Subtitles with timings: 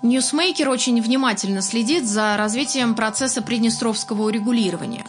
[0.00, 5.04] Ньюсмейкер очень внимательно следит за развитием процесса приднестровского урегулирования.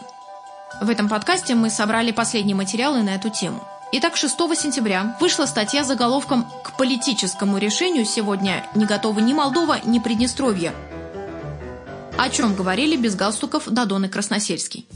[0.82, 3.64] В этом подкасте мы собрали последние материалы на эту тему.
[3.92, 9.80] Итак, 6 сентября вышла статья с заголовком «К политическому решению сегодня не готовы ни Молдова,
[9.86, 10.74] ни Приднестровье».
[12.18, 14.88] О чем говорили без галстуков Дадон и Красносельский.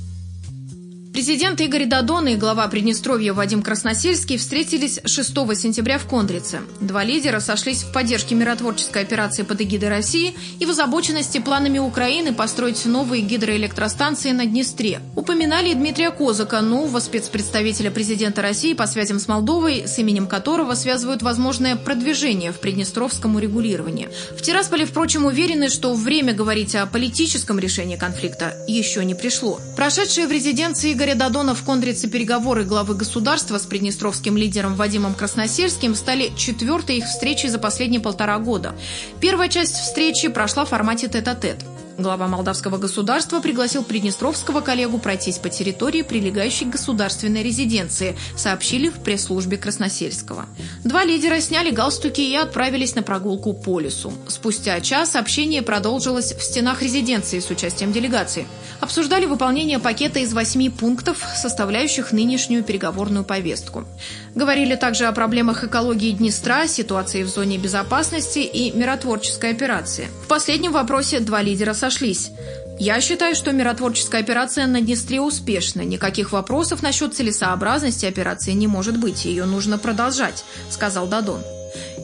[1.13, 6.61] Президент Игорь Дадон и глава Приднестровья Вадим Красносельский встретились 6 сентября в Кондрице.
[6.81, 12.33] Два лидера сошлись в поддержке миротворческой операции под эгидой России и в озабоченности планами Украины
[12.33, 15.01] построить новые гидроэлектростанции на Днестре.
[15.15, 21.21] Упоминали Дмитрия Козака, нового спецпредставителя президента России по связям с Молдовой, с именем которого связывают
[21.21, 24.09] возможное продвижение в приднестровском урегулировании.
[24.35, 29.59] В Тирасполе, впрочем, уверены, что время говорить о политическом решении конфликта еще не пришло.
[29.75, 35.15] Прошедшие в резиденции Игорь Игоря Дадона в Кондрице переговоры главы государства с приднестровским лидером Вадимом
[35.15, 38.73] Красносельским стали четвертой их встречей за последние полтора года.
[39.19, 41.57] Первая часть встречи прошла в формате тет-а-тет.
[41.57, 41.72] -тет.
[41.97, 49.57] Глава молдавского государства пригласил приднестровского коллегу пройтись по территории, прилегающей государственной резиденции, сообщили в пресс-службе
[49.57, 50.47] Красносельского.
[50.83, 54.11] Два лидера сняли галстуки и отправились на прогулку по лесу.
[54.27, 58.47] Спустя час общение продолжилось в стенах резиденции с участием делегации.
[58.79, 63.85] Обсуждали выполнение пакета из восьми пунктов, составляющих нынешнюю переговорную повестку.
[64.33, 70.07] Говорили также о проблемах экологии Днестра, ситуации в зоне безопасности и миротворческой операции.
[70.25, 72.31] В последнем вопросе два лидера сошлись.
[72.79, 75.81] Я считаю, что миротворческая операция на Днестре успешна.
[75.81, 79.25] Никаких вопросов насчет целесообразности операции не может быть.
[79.25, 81.41] Ее нужно продолжать, сказал Дадон.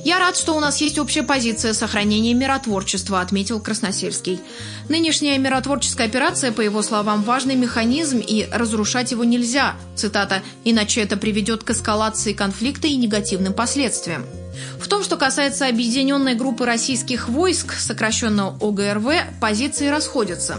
[0.04, 4.42] «Я рад, что у нас есть общая позиция сохранения миротворчества»,– отметил Красносельский.
[4.90, 11.16] «Нынешняя миротворческая операция, по его словам, важный механизм, и разрушать его нельзя, цитата, «иначе это
[11.16, 14.26] приведет к эскалации конфликта и негативным последствиям».
[14.80, 20.58] В том, что касается объединенной группы российских войск, сокращенно ОГРВ, позиции расходятся.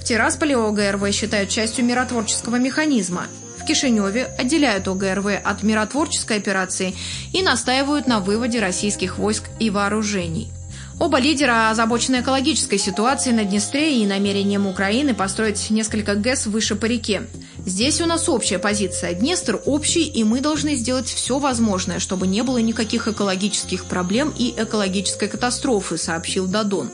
[0.00, 3.26] В Тирасполе ОГРВ считают частью миротворческого механизма.
[3.58, 6.94] В Кишиневе отделяют ОГРВ от миротворческой операции
[7.32, 10.52] и настаивают на выводе российских войск и вооружений.
[11.00, 16.84] Оба лидера озабочены экологической ситуацией на Днестре и намерением Украины построить несколько ГЭС выше по
[16.84, 17.22] реке.
[17.66, 19.14] Здесь у нас общая позиция.
[19.14, 24.54] Днестр общий, и мы должны сделать все возможное, чтобы не было никаких экологических проблем и
[24.56, 26.90] экологической катастрофы, сообщил Дадон.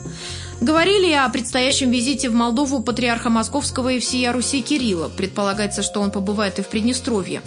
[0.61, 5.09] Говорили о предстоящем визите в Молдову патриарха Московского и всея Руси Кирилла.
[5.09, 7.41] Предполагается, что он побывает и в Приднестровье.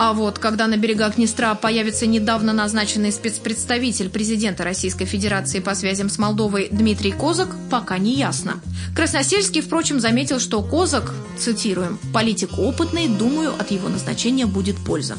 [0.00, 6.08] А вот когда на берегах Днестра появится недавно назначенный спецпредставитель президента Российской Федерации по связям
[6.08, 8.60] с Молдовой Дмитрий Козак, пока не ясно.
[8.94, 15.16] Красносельский, впрочем, заметил, что Козак, цитируем, «политик опытный, думаю, от его назначения будет польза».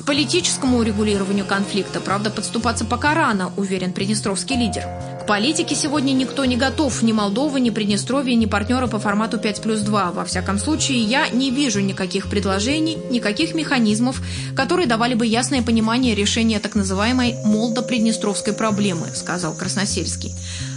[0.00, 4.84] К политическому урегулированию конфликта, правда, подступаться пока рано, уверен приднестровский лидер.
[5.22, 9.60] К политике сегодня никто не готов, ни Молдова, ни Приднестровье, ни партнеры по формату 5
[9.60, 10.12] плюс 2.
[10.12, 14.22] Во всяком случае, я не вижу никаких предложений, никаких механизмов,
[14.56, 20.32] которые давали бы ясное понимание решения так называемой молдо-приднестровской проблемы, сказал Красносельский.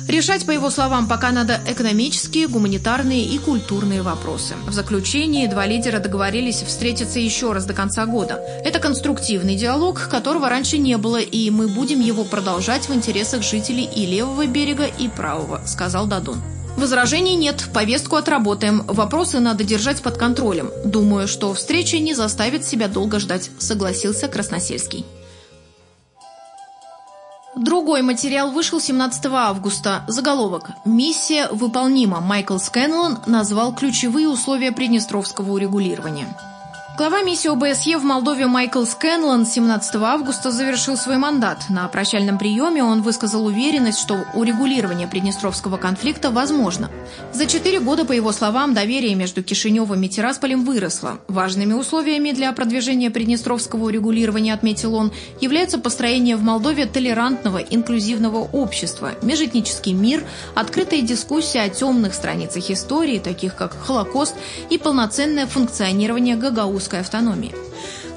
[0.07, 4.55] Решать, по его словам, пока надо экономические, гуманитарные и культурные вопросы.
[4.67, 8.39] В заключении два лидера договорились встретиться еще раз до конца года.
[8.65, 13.85] Это конструктивный диалог, которого раньше не было, и мы будем его продолжать в интересах жителей
[13.85, 16.41] и левого берега, и правого, сказал Дадун.
[16.75, 20.71] Возражений нет, повестку отработаем, вопросы надо держать под контролем.
[20.83, 25.05] Думаю, что встреча не заставит себя долго ждать, согласился Красносельский.
[27.63, 30.03] Другой материал вышел 17 августа.
[30.07, 32.19] Заголовок «Миссия выполнима».
[32.19, 36.27] Майкл Скэнлон назвал ключевые условия приднестровского урегулирования.
[36.95, 41.63] Глава миссии ОБСЕ в Молдове Майкл Скэнлон 17 августа завершил свой мандат.
[41.67, 46.91] На прощальном приеме он высказал уверенность, что урегулирование приднестровского конфликта возможно.
[47.33, 51.17] За четыре года, по его словам, доверие между Кишиневым и Тирасполем выросло.
[51.27, 55.11] Важными условиями для продвижения приднестровского урегулирования, отметил он,
[55.41, 63.17] являются построение в Молдове толерантного, инклюзивного общества, межэтнический мир, открытая дискуссия о темных страницах истории,
[63.17, 64.35] таких как Холокост,
[64.69, 67.55] и полноценное функционирование ГГАУ русской автономии.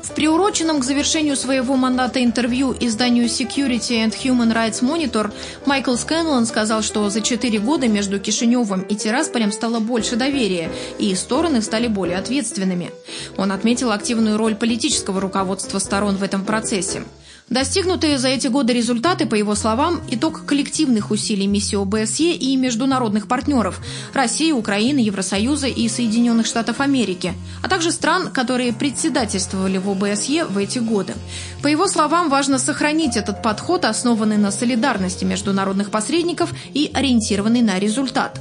[0.03, 5.33] В приуроченном к завершению своего мандата интервью изданию Security and Human Rights Monitor
[5.67, 11.15] Майкл Скэнлон сказал, что за четыре года между Кишиневым и Тирасполем стало больше доверия, и
[11.15, 12.91] стороны стали более ответственными.
[13.37, 17.03] Он отметил активную роль политического руководства сторон в этом процессе.
[17.49, 23.29] Достигнутые за эти годы результаты, по его словам, итог коллективных усилий миссии ОБСЕ и международных
[23.29, 23.81] партнеров–
[24.15, 30.59] России, Украины, Евросоюза и Соединенных Штатов Америки, а также стран, которые председательствовали в ОБСЕ в
[30.59, 31.15] эти годы.
[31.63, 37.79] По его словам, важно сохранить этот подход, основанный на солидарности международных посредников и ориентированный на
[37.79, 38.41] результат.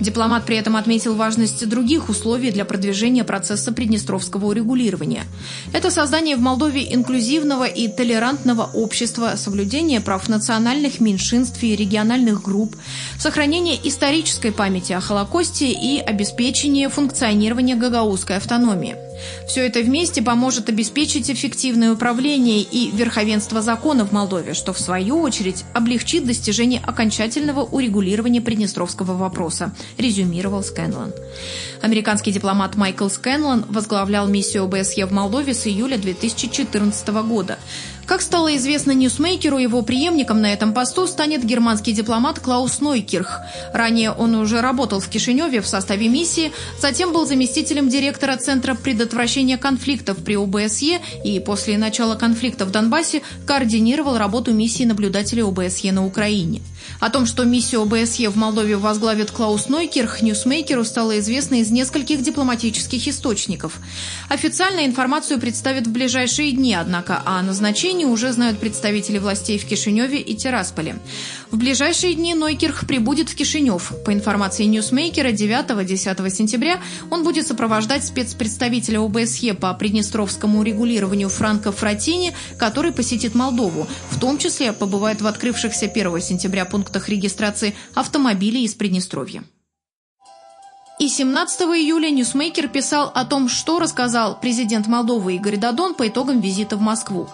[0.00, 5.24] Дипломат при этом отметил важность других условий для продвижения процесса приднестровского урегулирования.
[5.72, 12.76] Это создание в Молдове инклюзивного и толерантного общества, соблюдение прав национальных меньшинств и региональных групп,
[13.18, 19.05] сохранение исторической памяти о Холокосте и обеспечение функционирования гагаузской автономии.
[19.46, 25.20] Все это вместе поможет обеспечить эффективное управление и верховенство закона в Молдове, что в свою
[25.20, 31.12] очередь облегчит достижение окончательного урегулирования приднестровского вопроса, резюмировал Скэнлон.
[31.82, 37.58] Американский дипломат Майкл Скэнлон возглавлял миссию ОБСЕ в Молдове с июля 2014 года.
[38.06, 43.40] Как стало известно Ньюсмейкеру, его преемником на этом посту станет германский дипломат Клаус Нойкирх.
[43.72, 49.58] Ранее он уже работал в Кишиневе в составе миссии, затем был заместителем директора Центра предотвращения
[49.58, 56.06] конфликтов при ОБСЕ и после начала конфликта в Донбассе координировал работу миссии наблюдателей ОБСЕ на
[56.06, 56.62] Украине.
[57.00, 62.22] О том, что миссию ОБСЕ в Молдове возглавит Клаус Нойкирх, Ньюсмейкеру стало известно из нескольких
[62.22, 63.78] дипломатических источников.
[64.28, 70.20] Официально информацию представят в ближайшие дни, однако о назначении уже знают представители властей в Кишиневе
[70.20, 70.96] и Тирасполе.
[71.50, 73.92] В ближайшие дни Нойкирх прибудет в Кишинев.
[74.04, 76.80] По информации Ньюсмейкера, 9-10 сентября
[77.10, 84.38] он будет сопровождать спецпредставителя ОБСЕ по приднестровскому регулированию Франко Фратини, который посетит Молдову, в том
[84.38, 89.42] числе побывает в открывшихся 1 сентября пунктах регистрации автомобилей из Приднестровья.
[90.98, 96.40] И 17 июля Ньюсмейкер писал о том, что рассказал президент Молдовы Игорь Додон по итогам
[96.40, 97.30] визита в Москву.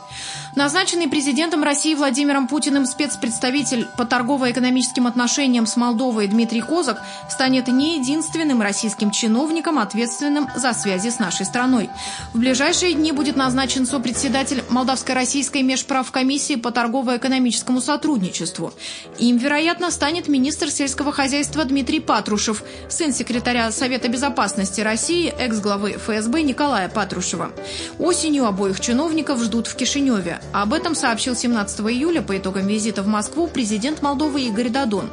[0.55, 7.99] Назначенный президентом России Владимиром Путиным спецпредставитель по торгово-экономическим отношениям с Молдовой Дмитрий Козак станет не
[7.99, 11.89] единственным российским чиновником, ответственным за связи с нашей страной.
[12.35, 18.75] В ближайшие дни будет назначен сопредседатель Молдавско-российской межправкомиссии по торгово-экономическому сотрудничеству.
[19.19, 26.43] Им, вероятно, станет министр сельского хозяйства Дмитрий Патрушев, сын секретаря Совета безопасности России, экс-главы ФСБ
[26.43, 27.53] Николая Патрушева.
[27.99, 30.42] Осенью обоих чиновников ждут в Кишиневе.
[30.53, 35.11] Об этом сообщил 17 июля по итогам визита в Москву президент Молдовы Игорь Дадон.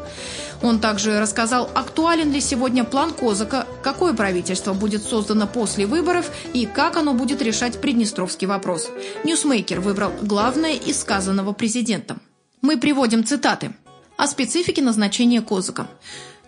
[0.61, 6.65] Он также рассказал, актуален ли сегодня план Козака, какое правительство будет создано после выборов и
[6.65, 8.89] как оно будет решать приднестровский вопрос.
[9.23, 12.21] Ньюсмейкер выбрал главное из сказанного президентом.
[12.61, 13.73] Мы приводим цитаты
[14.17, 15.87] о специфике назначения Козака.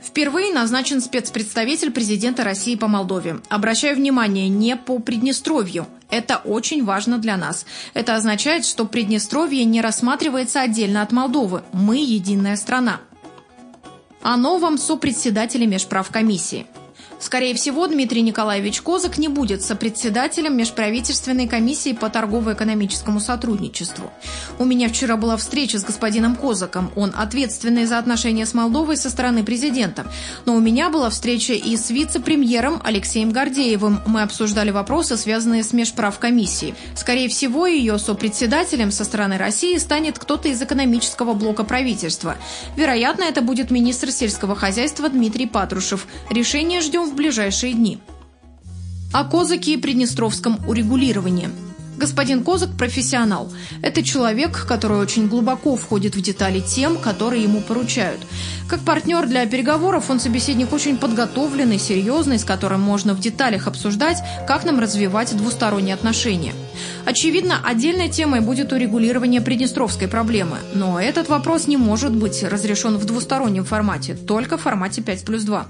[0.04, 3.40] Впервые назначен спецпредставитель президента России по Молдове.
[3.50, 5.88] Обращаю внимание, не по Приднестровью.
[6.10, 7.66] Это очень важно для нас.
[7.94, 11.62] Это означает, что Приднестровье не рассматривается отдельно от Молдовы.
[11.72, 13.00] Мы единая страна.
[14.24, 16.66] О новом сопредседателе межправкомиссии.
[17.22, 24.12] Скорее всего, Дмитрий Николаевич Козак не будет сопредседателем межправительственной комиссии по торгово-экономическому сотрудничеству.
[24.58, 26.92] У меня вчера была встреча с господином Козаком.
[26.96, 30.12] Он ответственный за отношения с Молдовой со стороны президента.
[30.46, 34.00] Но у меня была встреча и с вице-премьером Алексеем Гордеевым.
[34.08, 36.74] Мы обсуждали вопросы, связанные с межправкомиссией.
[36.96, 42.36] Скорее всего, ее сопредседателем со стороны России станет кто-то из экономического блока правительства.
[42.76, 46.08] Вероятно, это будет министр сельского хозяйства Дмитрий Патрушев.
[46.32, 48.00] Решение ждем в ближайшие дни.
[49.14, 51.50] О Козаке и приднестровском урегулировании.
[51.98, 53.52] Господин Козак– профессионал.
[53.84, 58.22] Это человек, который очень глубоко входит в детали тем, которые ему поручают.
[58.68, 64.18] Как партнер для переговоров он собеседник очень подготовленный, серьезный, с которым можно в деталях обсуждать,
[64.48, 66.54] как нам развивать двусторонние отношения.
[67.06, 73.06] Очевидно, отдельной темой будет урегулирование приднестровской проблемы, но этот вопрос не может быть разрешен в
[73.06, 75.68] двустороннем формате, только в формате 5 плюс 2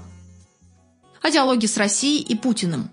[1.22, 2.90] о диалоге с Россией и Путиным.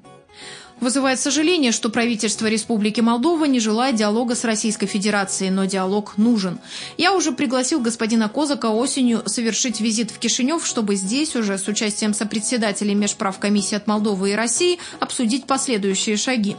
[0.79, 6.59] Вызывает сожаление, что правительство Республики Молдова не желает диалога с Российской Федерацией, но диалог нужен.
[6.97, 12.13] Я уже пригласил господина Козака осенью совершить визит в Кишинев, чтобы здесь уже с участием
[12.13, 16.55] сопредседателей межправкомиссии от Молдовы и России обсудить последующие шаги.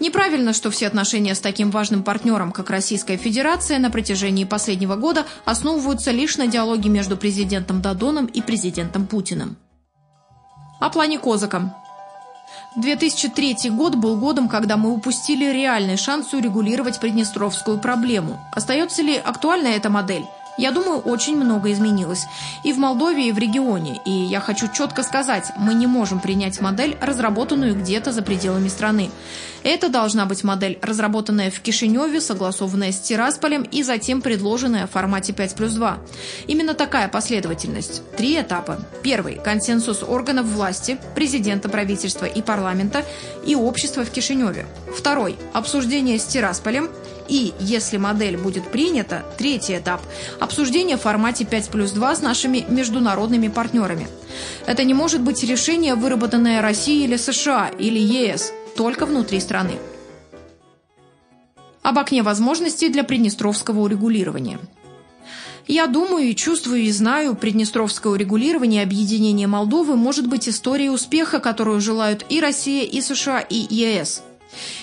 [0.00, 5.26] Неправильно, что все отношения с таким важным партнером, как Российская Федерация, на протяжении последнего года
[5.44, 9.58] основываются лишь на диалоге между президентом Дадоном и президентом Путиным.
[10.80, 11.74] О плане Козака.
[12.74, 18.38] 2003 год был годом, когда мы упустили реальный шанс урегулировать приднестровскую проблему.
[18.52, 20.26] Остается ли актуальна эта модель?
[20.60, 22.26] Я думаю, очень много изменилось.
[22.64, 23.98] И в Молдове, и в регионе.
[24.04, 29.10] И я хочу четко сказать, мы не можем принять модель, разработанную где-то за пределами страны.
[29.62, 35.32] Это должна быть модель, разработанная в Кишиневе, согласованная с Тирасполем и затем предложенная в формате
[35.32, 35.98] 5 плюс 2.
[36.46, 38.02] Именно такая последовательность.
[38.18, 38.80] Три этапа.
[39.02, 43.02] Первый– консенсус органов власти, президента, правительства и парламента
[43.46, 44.66] и общества в Кишиневе.
[44.94, 46.90] Второй– обсуждение с Тирасполем.
[47.30, 50.02] И, если модель будет принята, третий этап–
[50.40, 54.08] обсуждение в формате 5 плюс 2 с нашими международными партнерами.
[54.66, 59.74] Это не может быть решение, выработанное Россией или США или ЕС– только внутри страны.
[61.82, 64.58] Об окне возможностей для приднестровского урегулирования.
[65.68, 71.80] Я думаю и чувствую и знаю, приднестровское урегулирование объединения Молдовы может быть историей успеха, которую
[71.80, 74.24] желают и Россия, и США, и ЕС–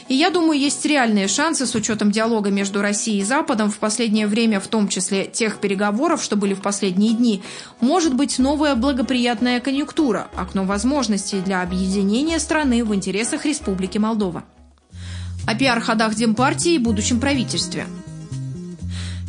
[0.08, 4.28] и я думаю, есть реальные шансы с учетом диалога между Россией и Западом в последнее
[4.28, 7.44] время, в том числе тех переговоров, что были в последние дни,
[7.82, 14.44] может быть новая благоприятная конъюнктура, окно возможностей для объединения страны в интересах Республики Молдова.
[15.46, 17.86] О пиар-ходах Демпартии и будущем правительстве–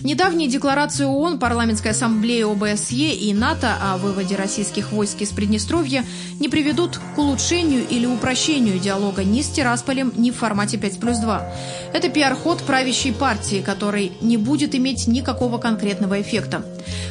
[0.04, 6.04] Недавние декларации ООН, Парламентской ассамблеи ОБСЕ и НАТО о выводе российских войск из Приднестровья
[6.38, 11.18] не приведут к улучшению или упрощению диалога ни с Тирасполем, ни в формате 5 плюс
[11.18, 11.52] 2.
[11.92, 16.64] Это пиар-ход правящей партии, который не будет иметь никакого конкретного эффекта.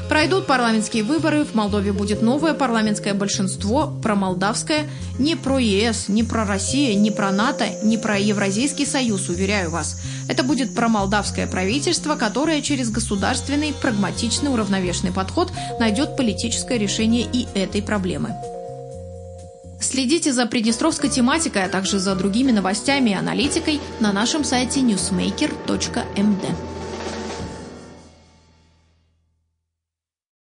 [0.09, 4.85] Пройдут парламентские выборы, в Молдове будет новое парламентское большинство, промолдавское,
[5.19, 9.99] не про ЕС, не про Россию, не про НАТО, не про Евразийский союз, уверяю вас.
[10.29, 17.81] Это будет промолдавское правительство, которое через государственный, прагматичный, уравновешенный подход найдет политическое решение и этой
[17.81, 18.33] проблемы.
[19.81, 26.76] Следите за приднестровской тематикой, а также за другими новостями и аналитикой на нашем сайте newsmaker.md.